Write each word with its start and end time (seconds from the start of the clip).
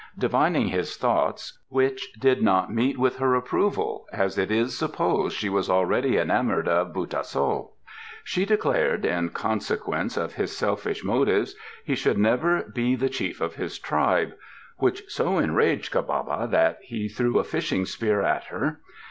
Divining 0.17 0.69
his 0.69 0.97
thoughts 0.97 1.59
(which 1.69 2.13
did 2.13 2.41
not 2.41 2.73
meet 2.73 2.97
with 2.97 3.17
her 3.17 3.35
approval, 3.35 4.07
as 4.11 4.35
it 4.35 4.49
is 4.49 4.75
supposed 4.75 5.37
she 5.37 5.47
was 5.47 5.69
already 5.69 6.17
enamored 6.17 6.67
of 6.67 6.91
Bu 6.91 7.05
tah 7.05 7.21
so,) 7.21 7.73
she 8.23 8.43
declared, 8.43 9.05
in 9.05 9.29
consequence 9.29 10.17
of 10.17 10.33
his 10.33 10.57
selfish 10.57 11.03
motives, 11.03 11.53
he 11.85 11.93
should 11.93 12.17
never 12.17 12.63
be 12.63 12.95
the 12.95 13.09
Chief 13.09 13.41
of 13.41 13.57
his 13.57 13.77
tribe, 13.77 14.31
which 14.77 15.03
so 15.07 15.37
enraged 15.37 15.91
Ca 15.91 16.01
ba 16.01 16.23
ba 16.23 16.47
that 16.49 16.79
he 16.81 17.07
threw 17.07 17.37
a 17.37 17.43
fishing 17.43 17.85
spear 17.85 18.21
at 18.23 18.45
her. 18.45 18.79